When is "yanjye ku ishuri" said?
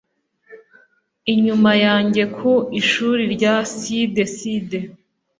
1.85-3.23